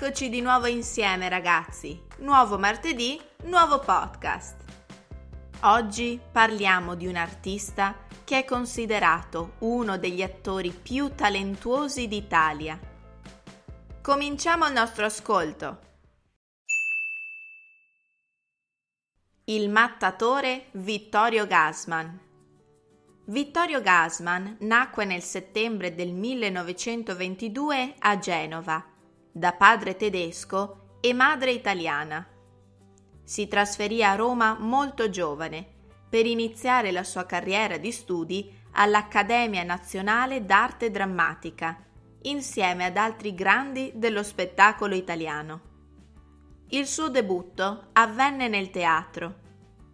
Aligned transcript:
Eccoci 0.00 0.28
di 0.28 0.40
nuovo 0.40 0.66
insieme 0.66 1.28
ragazzi, 1.28 2.00
nuovo 2.18 2.56
martedì, 2.56 3.20
nuovo 3.46 3.80
podcast. 3.80 4.54
Oggi 5.62 6.20
parliamo 6.30 6.94
di 6.94 7.08
un 7.08 7.16
artista 7.16 8.06
che 8.22 8.38
è 8.38 8.44
considerato 8.44 9.54
uno 9.58 9.98
degli 9.98 10.22
attori 10.22 10.70
più 10.70 11.16
talentuosi 11.16 12.06
d'Italia. 12.06 12.78
Cominciamo 14.00 14.68
il 14.68 14.72
nostro 14.72 15.04
ascolto. 15.04 15.78
Il 19.46 19.68
mattatore 19.68 20.66
Vittorio 20.74 21.44
Gassman. 21.44 22.20
Vittorio 23.24 23.80
Gassman 23.80 24.58
nacque 24.60 25.04
nel 25.04 25.22
settembre 25.22 25.92
del 25.96 26.12
1922 26.12 27.96
a 27.98 28.16
Genova 28.20 28.96
da 29.32 29.52
padre 29.52 29.96
tedesco 29.96 30.96
e 31.00 31.12
madre 31.12 31.52
italiana. 31.52 32.26
Si 33.22 33.46
trasferì 33.46 34.02
a 34.02 34.14
Roma 34.14 34.56
molto 34.58 35.10
giovane 35.10 35.66
per 36.08 36.26
iniziare 36.26 36.90
la 36.90 37.04
sua 37.04 37.26
carriera 37.26 37.76
di 37.76 37.92
studi 37.92 38.50
all'Accademia 38.72 39.62
Nazionale 39.62 40.44
d'Arte 40.44 40.90
Drammatica, 40.90 41.84
insieme 42.22 42.86
ad 42.86 42.96
altri 42.96 43.34
grandi 43.34 43.92
dello 43.94 44.22
spettacolo 44.22 44.94
italiano. 44.94 45.60
Il 46.70 46.86
suo 46.86 47.08
debutto 47.08 47.88
avvenne 47.92 48.48
nel 48.48 48.70
teatro. 48.70 49.46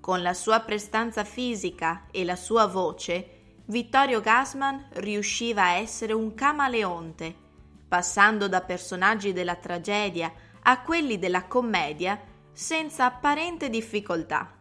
Con 0.00 0.22
la 0.22 0.34
sua 0.34 0.60
prestanza 0.60 1.24
fisica 1.24 2.06
e 2.10 2.24
la 2.24 2.36
sua 2.36 2.66
voce, 2.66 3.56
Vittorio 3.66 4.20
Gassman 4.20 4.88
riusciva 4.94 5.64
a 5.64 5.72
essere 5.72 6.14
un 6.14 6.34
camaleonte 6.34 7.46
passando 7.88 8.46
da 8.46 8.60
personaggi 8.60 9.32
della 9.32 9.56
tragedia 9.56 10.32
a 10.62 10.82
quelli 10.82 11.18
della 11.18 11.46
commedia 11.46 12.20
senza 12.52 13.06
apparente 13.06 13.70
difficoltà. 13.70 14.52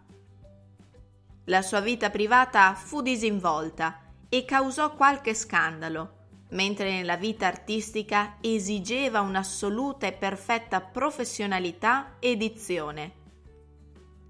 La 1.45 1.61
sua 1.61 1.81
vita 1.81 2.09
privata 2.09 2.73
fu 2.73 3.01
disinvolta 3.01 4.01
e 4.29 4.45
causò 4.45 4.93
qualche 4.93 5.33
scandalo, 5.33 6.15
mentre 6.49 6.91
nella 6.91 7.17
vita 7.17 7.47
artistica 7.47 8.37
esigeva 8.41 9.21
un'assoluta 9.21 10.07
e 10.07 10.13
perfetta 10.13 10.81
professionalità 10.81 12.15
e 12.19 12.37
dizione. 12.37 13.13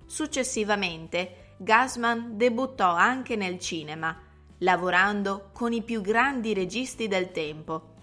Successivamente, 0.06 1.54
Gassman 1.58 2.38
debuttò 2.38 2.94
anche 2.94 3.36
nel 3.36 3.60
cinema, 3.60 4.16
lavorando 4.60 5.50
con 5.54 5.74
i 5.74 5.82
più 5.82 6.02
grandi 6.02 6.54
registi 6.54 7.08
del 7.08 7.32
tempo, 7.32 7.96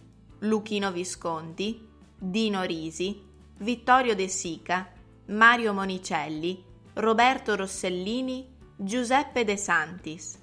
Luchino 0.45 0.93
Visconti, 0.93 1.89
Dino 2.19 2.63
Risi, 2.65 3.23
Vittorio 3.59 4.15
De 4.15 4.29
Sica, 4.29 4.91
Mario 5.27 5.73
Monicelli, 5.73 6.63
Roberto 6.95 7.57
Rossellini, 7.57 8.55
Giuseppe 8.77 9.45
De 9.45 9.57
Santis. 9.57 10.39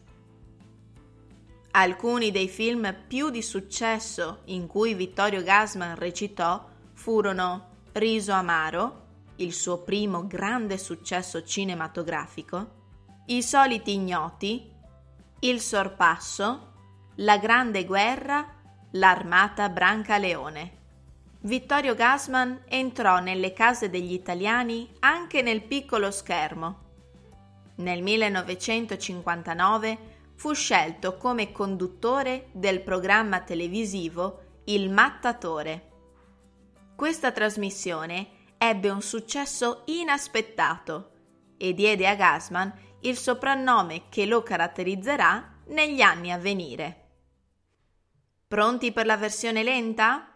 Alcuni 1.72 2.32
dei 2.32 2.50
film 2.50 2.94
più 3.08 3.30
di 3.30 3.42
successo 3.42 4.42
in 4.46 4.68
cui 4.68 4.94
Vittorio 4.94 5.44
Gassman 5.44 5.96
recitò 5.96 6.68
furono 6.94 7.70
Riso 7.94 8.32
Amaro, 8.32 9.00
il 9.38 9.54
suo 9.54 9.84
primo 9.84 10.26
grande 10.26 10.78
successo 10.78 11.44
cinematografico, 11.44 12.80
I 13.28 13.44
soliti 13.44 13.94
ignoti, 13.94 14.70
Il 15.40 15.62
sorpasso, 15.62 16.70
La 17.16 17.38
grande 17.38 17.86
guerra 17.86 18.61
l'armata 18.92 19.70
Brancaleone. 19.70 20.80
Vittorio 21.42 21.96
Gassman 21.96 22.64
entrò 22.68 23.20
nelle 23.20 23.54
case 23.54 23.90
degli 23.90 24.14
italiani 24.14 24.90
anche 25.00 25.42
nel 25.42 25.64
piccolo 25.64 26.12
schermo. 26.12 26.80
Nel 27.76 28.02
1959 28.02 29.98
fu 30.36 30.54
scelto 30.54 31.18
come 31.18 31.52
conduttore 31.52 32.50
del 32.52 32.82
programma 32.82 33.42
televisivo 33.42 34.62
Il 34.66 34.90
Mattatore. 34.90 35.90
Questa 36.96 37.32
trasmissione 37.32 38.28
ebbe 38.58 38.90
un 38.90 39.02
successo 39.02 39.84
inaspettato 39.86 41.12
e 41.58 41.74
diede 41.74 42.08
a 42.08 42.16
Gassman 42.16 42.72
il 43.02 43.18
soprannome 43.18 44.10
che 44.10 44.26
lo 44.26 44.44
caratterizzerà 44.44 45.56
negli 45.68 46.02
anni 46.02 46.32
a 46.32 46.38
venire. 46.38 47.01
Pronti 48.52 48.92
per 48.92 49.06
la 49.06 49.16
versione 49.16 49.64
lenta? 49.64 50.28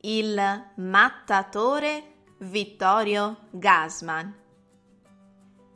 Il 0.00 0.72
mattatore 0.78 2.14
Vittorio 2.38 3.46
Gassman. 3.52 4.34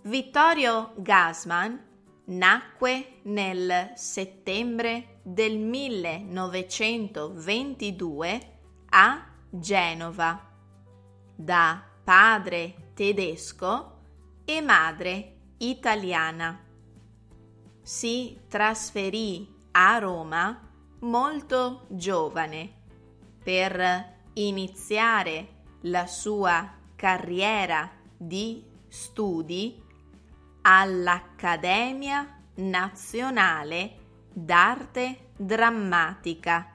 Vittorio 0.03 0.95
Gassman 0.97 1.81
nacque 2.25 3.21
nel 3.27 3.93
settembre 3.95 5.21
del 5.23 5.59
1922 5.59 8.59
a 8.89 9.25
Genova 9.51 10.53
da 11.37 11.81
padre 12.03 12.91
tedesco 12.93 14.01
e 14.45 14.61
madre 14.61 15.35
italiana 15.59 16.66
si 17.87 18.37
trasferì 18.49 19.49
a 19.71 19.99
Roma 19.99 20.61
molto 21.03 21.87
giovane 21.91 22.73
per 23.45 24.15
iniziare 24.33 25.63
la 25.83 26.09
sua 26.09 26.69
carriera 26.97 27.89
di 28.17 28.61
studi 28.89 29.81
all'Accademia 30.63 32.43
Nazionale 32.57 33.99
d'Arte 34.33 35.29
Drammatica 35.37 36.73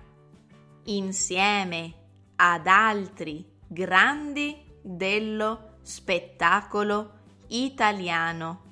insieme 0.85 1.93
ad 2.37 2.67
altri 2.67 3.45
grandi 3.67 4.63
dello 4.81 5.73
spettacolo 5.81 7.19
italiano 7.47 8.70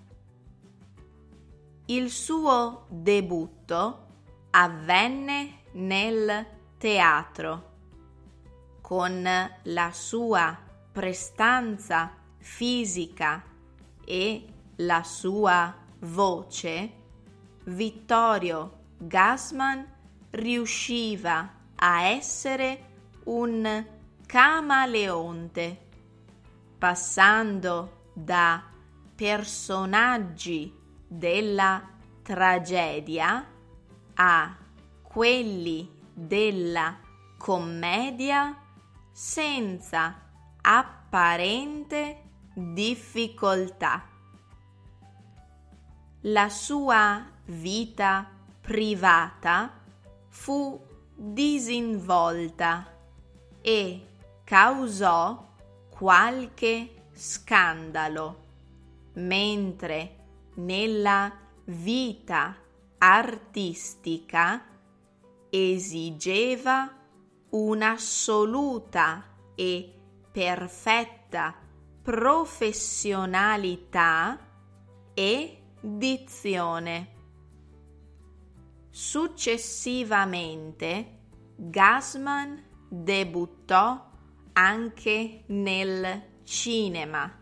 il 1.89 2.11
suo 2.11 2.85
debutto 2.87 4.05
avvenne 4.51 5.61
nel 5.73 6.45
teatro. 6.77 7.67
Con 8.79 9.27
la 9.63 9.91
sua 9.91 10.55
prestanza 10.91 12.11
fisica 12.37 13.43
e 14.05 14.45
la 14.77 15.01
sua 15.03 15.75
voce, 16.01 16.91
Vittorio 17.63 18.77
Gassman 18.97 19.85
riusciva 20.31 21.53
a 21.75 22.01
essere 22.03 22.85
un 23.25 23.85
camaleonte, 24.27 25.87
passando 26.77 28.09
da 28.13 28.63
personaggi 29.15 30.78
della 31.11 31.89
tragedia 32.21 33.43
a 34.13 34.55
quelli 35.01 35.91
della 36.13 36.97
commedia 37.37 38.55
senza 39.11 40.21
apparente 40.61 42.21
difficoltà. 42.53 44.07
La 46.21 46.49
sua 46.49 47.25
vita 47.45 48.29
privata 48.61 49.71
fu 50.27 50.79
disinvolta 51.15 52.85
e 53.61 54.07
causò 54.43 55.47
qualche 55.89 57.07
scandalo, 57.13 58.43
mentre 59.13 60.18
nella 60.59 61.31
vita 61.65 62.55
artistica 62.97 64.65
esigeva 65.49 66.89
un'assoluta 67.49 69.25
e 69.55 69.93
perfetta 70.31 71.53
professionalità 72.01 74.39
e 75.13 75.61
dizione. 75.81 77.17
Successivamente 78.89 81.17
Gassman 81.55 82.61
debuttò 82.89 84.07
anche 84.53 85.43
nel 85.47 86.23
cinema, 86.43 87.37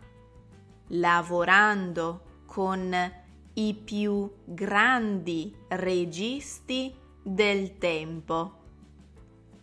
lavorando 0.88 2.27
con 2.48 3.12
i 3.52 3.74
più 3.74 4.30
grandi 4.42 5.54
registi 5.68 6.94
del 7.22 7.76
tempo, 7.76 8.54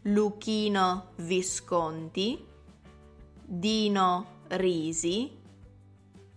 Luchino 0.04 1.14
Visconti, 1.16 2.46
Dino 3.44 4.26
Risi, 4.50 5.36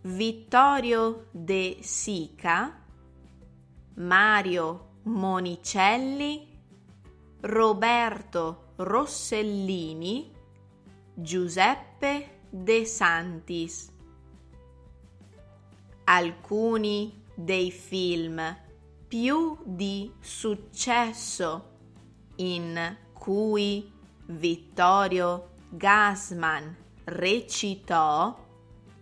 Vittorio 0.00 1.26
De 1.32 1.76
Sica, 1.82 2.82
Mario 3.96 4.88
Monicelli, 5.02 6.48
Roberto 7.40 8.72
Rossellini, 8.76 10.32
Giuseppe 11.12 12.40
De 12.48 12.86
Santis. 12.86 13.96
Alcuni 16.10 17.22
dei 17.34 17.70
film 17.70 18.56
più 19.06 19.58
di 19.62 20.10
successo 20.20 21.72
in 22.36 22.96
cui 23.12 23.92
Vittorio 24.24 25.50
Gassman 25.68 26.74
recitò 27.04 28.34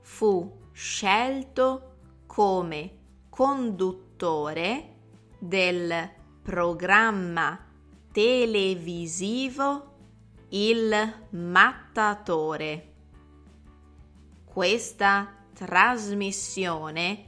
fu 0.00 0.60
scelto 0.72 1.96
come 2.26 2.98
conduttore 3.28 4.94
del 5.38 6.10
programma 6.42 7.64
televisivo 8.10 9.90
Il 10.48 11.26
Mattatore. 11.30 12.92
Questa 14.44 15.34
trasmissione 15.52 17.24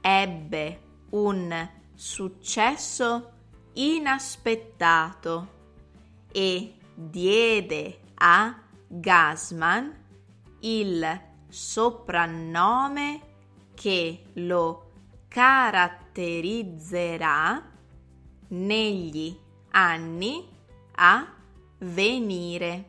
ebbe 0.00 0.80
un 1.10 1.68
successo 1.94 3.32
inaspettato 3.74 5.58
e 6.32 6.74
diede 6.94 8.00
a 8.14 8.58
Gasman 8.86 9.94
il 10.60 11.20
soprannome 11.48 13.20
che 13.74 14.22
lo 14.34 14.92
caratterizzerà 15.28 17.68
negli 18.48 19.36
anni 19.70 20.46
a 20.96 21.34
venire. 21.78 22.84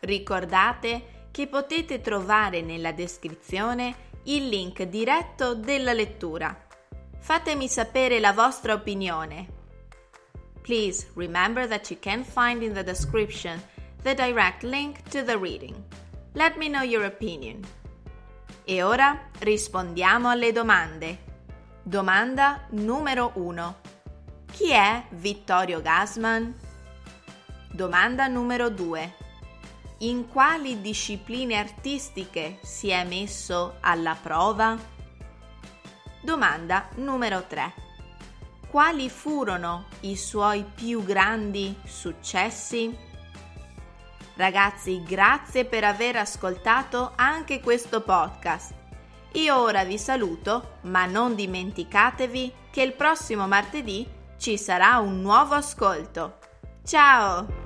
Ricordate 0.00 1.26
che 1.30 1.46
potete 1.46 2.00
trovare 2.00 2.62
nella 2.62 2.90
descrizione 2.92 4.06
il 4.24 4.48
link 4.48 4.82
diretto 4.82 5.54
della 5.54 5.92
lettura. 5.92 6.66
Fatemi 7.18 7.68
sapere 7.68 8.18
la 8.20 8.32
vostra 8.32 8.72
opinione. 8.72 9.57
Please 10.68 11.06
remember 11.14 11.66
that 11.66 11.90
you 11.90 11.96
can 11.96 12.22
find 12.22 12.62
in 12.62 12.74
the 12.74 12.82
description 12.82 13.58
the 14.04 14.14
direct 14.14 14.62
link 14.62 15.02
to 15.08 15.22
the 15.22 15.38
reading. 15.38 15.74
Let 16.34 16.58
me 16.58 16.68
know 16.68 16.82
your 16.82 17.06
opinion. 17.06 17.64
E 18.66 18.82
ora 18.82 19.30
rispondiamo 19.38 20.28
alle 20.28 20.52
domande. 20.52 21.20
Domanda 21.82 22.66
numero 22.72 23.30
1. 23.36 23.76
Chi 24.52 24.72
è 24.72 25.06
Vittorio 25.12 25.80
Gassman? 25.80 26.54
Domanda 27.72 28.26
numero 28.26 28.68
2. 28.68 29.14
In 30.00 30.28
quali 30.28 30.82
discipline 30.82 31.56
artistiche 31.56 32.58
si 32.60 32.90
è 32.90 33.04
messo 33.04 33.76
alla 33.80 34.14
prova? 34.20 34.76
Domanda 36.20 36.90
numero 36.96 37.46
3. 37.46 37.87
Quali 38.70 39.08
furono 39.08 39.86
i 40.00 40.14
suoi 40.14 40.62
più 40.62 41.02
grandi 41.02 41.74
successi? 41.86 42.94
Ragazzi, 44.34 45.02
grazie 45.02 45.64
per 45.64 45.84
aver 45.84 46.16
ascoltato 46.16 47.12
anche 47.16 47.60
questo 47.60 48.02
podcast. 48.02 48.74
Io 49.32 49.56
ora 49.56 49.84
vi 49.84 49.96
saluto, 49.96 50.76
ma 50.82 51.06
non 51.06 51.34
dimenticatevi 51.34 52.52
che 52.70 52.82
il 52.82 52.92
prossimo 52.92 53.48
martedì 53.48 54.06
ci 54.36 54.58
sarà 54.58 54.98
un 54.98 55.22
nuovo 55.22 55.54
ascolto. 55.54 56.38
Ciao! 56.84 57.57